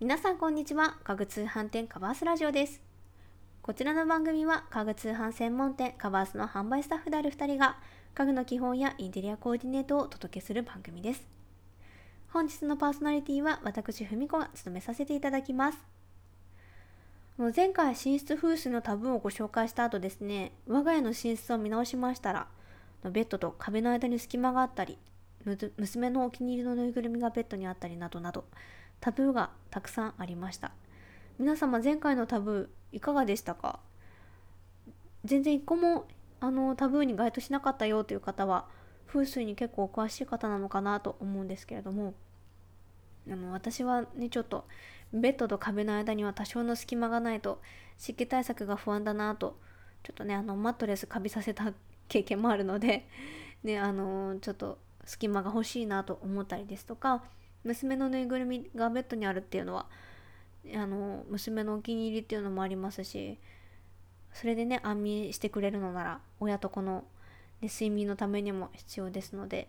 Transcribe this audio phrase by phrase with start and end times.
[0.00, 0.96] 皆さんこんにちは。
[1.04, 2.80] 家具通販店カバースラジオです。
[3.60, 7.76] こちらの番組は家具通販専門店カバースの販売スタッフである2人が
[8.14, 11.28] 家具の基本やインテリアコーディネートをお届けする番組です。
[12.32, 15.78] 本日のパーソナリティは私ふみこが務めさせていただきます。
[17.36, 22.46] もう前回寝室風水のタブーをご紹介した後ですね我が家の寝室を見直しましたら
[23.04, 24.98] ベッドと壁の間に隙間があったり
[25.76, 28.44] 娘のお気に入りのぬいぐるみがベッドにあったりなどなど
[29.00, 30.72] タブーがたくさんありました。
[31.38, 33.80] 皆様前回のタブーいかがでしたか？
[35.24, 36.06] 全然一個も
[36.40, 38.66] あのタブーに該当しなかったよという方は
[39.06, 42.14] 風水に結構お詳しい方なのかなと思うんですけれども
[43.30, 44.66] あの私はねちょっと
[45.12, 47.60] ベッドと壁の間には多少の隙間がないと
[47.98, 49.58] 湿気対策が不安だなと
[50.02, 51.72] ちょっとねあのマットレスカビさせた
[52.08, 53.06] 経験もあるので
[53.62, 57.22] ねあのちょっと隙間が欲しいなと思ったりですとか
[57.64, 59.86] 娘のぬいぐるみがベッドにあるっていうのは
[60.74, 63.38] あの娘のお気に入りっていうのもありますし
[64.32, 67.04] それでね安眠してくれるのなら親と子の、
[67.60, 69.68] ね、睡眠のためにも必要ですので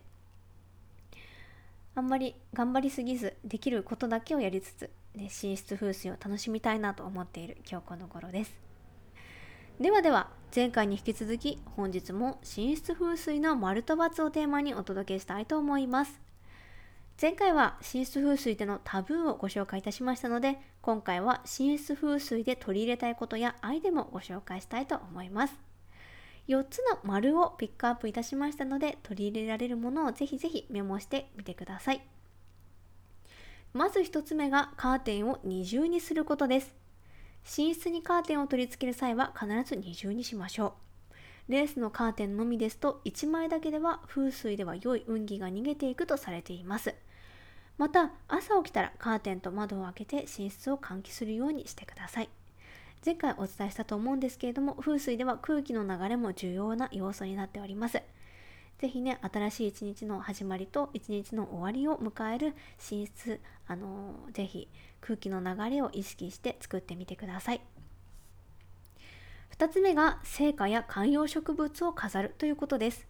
[1.93, 8.53] あんまり頑張りすぎずできることだけをやりつつ、ね、寝室風水を楽しみたいなと思っている今日この頃です。
[9.79, 16.30] ではでは前回に引き続き本日も寝室風水の丸と×をテーマにお届けしたいと思います。
[17.22, 25.53] 前回は寝室風水でのタブーをご紹介いたしましたので今回は寝室風水で取り入れたいことやアイデアもご紹介したいと思います。
[26.47, 32.02] 4つの丸をピックアップいたしましたので取り入れられるものをぜひぜひメモしてみてください。
[33.73, 36.73] まず1つ目がカーテンを二重にすることです。
[37.56, 40.73] 寝室にカーテンを取り付ける際は必ず二重にしましょ
[41.47, 41.52] う。
[41.52, 46.95] レースのカーテンのみですと1枚だけでは風水では良い運気が逃げていくとされています。
[47.77, 52.30] また朝起きたらカーテンと窓を開けて寝室を換気するようにしてください。
[53.03, 58.01] 前回お伝えしたと思うんですけれども風水では空気の流れも重要な要素になっております。
[58.78, 64.68] ぜひね新しい一日の始まりと一日の終わりを迎える寝室あのー、ぜひ
[65.01, 67.62] 空気の流れを意識して作ってみてください。
[69.57, 73.07] 2つ目が成果や観葉植物を飾るということです。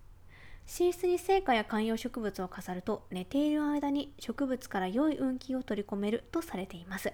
[0.80, 7.12] 寝室に成果や観葉植物を飾ると寝ている間に植物から良い運気を取り込めるとされています。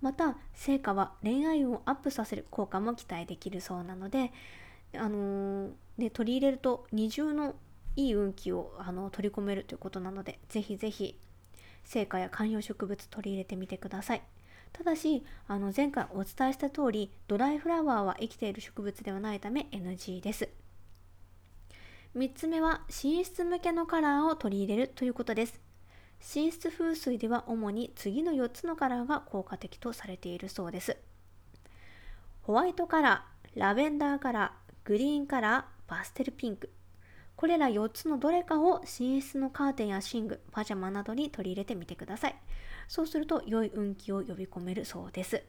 [0.00, 4.32] また成果は恋愛運をアップさせる効果も期待できるそうなので、
[4.96, 7.54] あのー、ね、取り入れると二重の
[7.94, 11.16] いい運気をあの取り込めるということなのでぜひぜひ
[11.84, 14.22] 成果や観葉植物取り入れてみてください。
[14.72, 20.61] ただしあの前回お伝えした通りドライフラワーは生きている植物ではないため NG です。
[22.14, 25.58] 3つ目は寝室向けのカラーを取り入れるということです。
[26.34, 30.98] 寝室風水では主に次の4つのカラーが効果的とされているそうです。
[32.42, 36.70] ホワイトカラー、ラベンダーカラー、グリーンカラー、パステルピンク。
[37.34, 42.36] これら4つのどれかを寝室のカーテンや寝具、パジャマなどに取り入れてみてください。
[42.88, 45.42] そうすると良い運気を呼び込めるそうです。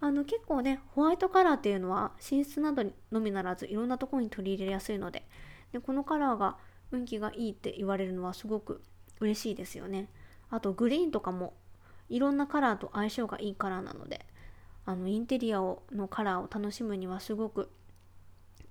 [0.00, 5.24] あの結構ねホワイトカラーっていうのは寝室などにのみならずいろんなところに取り入れやすいので
[5.72, 6.56] でこのカラーが
[6.92, 8.82] 運気がいいって言われるのはすごく
[9.20, 10.08] 嬉しいですよね。
[10.50, 11.54] あとグリーンとかも
[12.08, 14.24] いろんなカラーと相性がいいカラーなので
[14.86, 17.70] あのインテリアをのカラーを楽しむにはすごく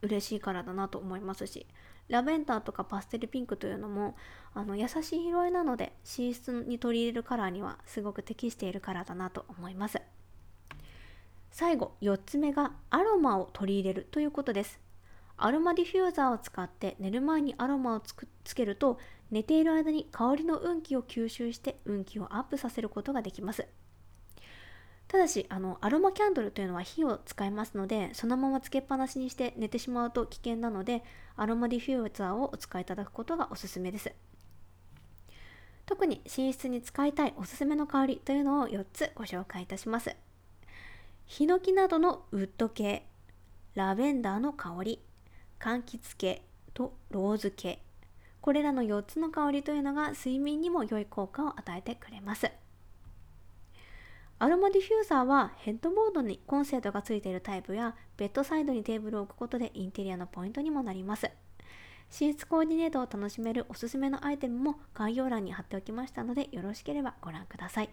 [0.01, 1.67] 嬉しいカラーだなと思いますし
[2.07, 4.15] ラベンダーとかパステルピンクというのも
[4.53, 10.01] あの優しい色合いなので寝室に取り入れるカラーにはすごく適しているカラーだなと思います。
[11.57, 14.79] 最後4つ目がアロマを取り入れるということです。
[15.37, 18.99] アロマディフューザーを使って寝る前にアロマをつけると
[19.31, 23.65] 寝ている間に香りの運気を吸収して運気をアップさせることができます。
[25.07, 31.03] ただしあのアロマキャンドルというのは火を使いますのでそのままつけっぱなしにして寝てしまうと危険なので
[31.35, 34.13] アロマディフューザーをお使いいただくことがおすすめです。
[35.87, 40.15] 特に寝室に使いたいおすすめの香りというのを4つご紹介いたします。
[41.27, 43.05] ヒノキなどのウッド系
[43.75, 45.01] ラベンダーの香り
[45.59, 46.41] 柑橘系
[46.73, 47.83] とローズ系。
[48.39, 52.49] これらの4つの香りというのが睡眠にも良い効果を与えてくれます。
[54.39, 61.25] アロマディフューザーはヘッドボードにコンセントがついているタイプやベッドサイドにテーブルを置くことでインテリアのポイントにもなります。
[61.25, 67.89] 寝室コーディネートを楽しめるおすすめのアイテムも概要欄に貼っておきましたのでよろしければご覧ください。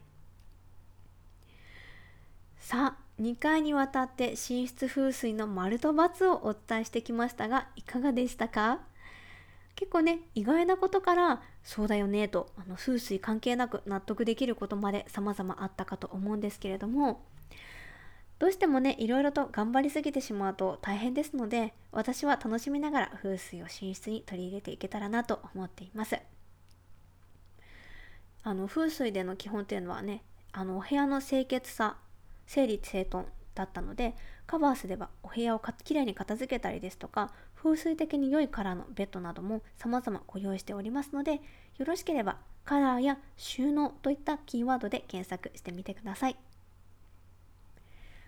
[2.58, 8.81] さあ2回にわたって寝室風水の丸と×をお伝えしてきましたがいかがでしたか？
[9.76, 17.25] 結構ね意外なことからそうだよねとあの風水関係なく納得できることまで様々あったかと思うんですけれども
[18.38, 26.19] どうしてもねいろいろと頑張りすぎてしまうと大変ですので私は楽しみながら風水を寝室に取り入れていけたらなと思っています。
[28.43, 30.22] あの風水での基本っていうのはね
[30.52, 31.96] あのお部屋の清潔さ
[32.46, 34.14] 整理整頓だったので
[34.46, 41.41] カバーすればお部屋をきれいに片付けたりですとか風水的に良いカラーのベッドなども様々ご用意しておりますので
[41.79, 46.37] よろしければカラーや収納といったキーワードで検索してみてください。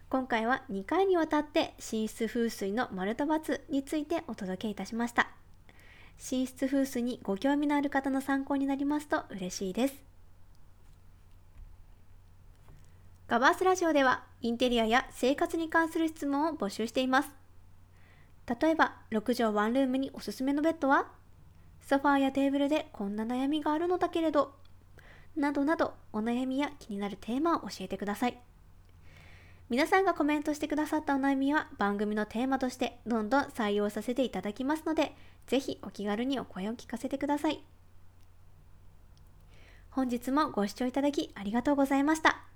[0.08, 5.28] 今回は2回にわたって寝室風水の丸と×についてお届けいたしました。
[6.30, 10.15] 寝室風水にご興味のある方の参考になりますと嬉しいです。
[13.28, 17.30] ガバースラジオではインテリアや生活に関する質問を募集しています。
[18.60, 21.08] 例えば、6畳ワンルームにおすすめのベッドは
[21.80, 24.54] ソファーやテーブルでこんな悩みがあるのだけれど、
[25.34, 28.38] などなどお悩みや気になるテーマを教えてください。
[29.68, 35.16] 皆さんがコメントしてくださったお悩みは番組のテーマとしてどんどん採用させていただきますので、
[35.48, 37.64] ぜひお気軽にお声を聞かせてください。
[39.90, 42.55] 本日もご視聴いただきありがとうございました。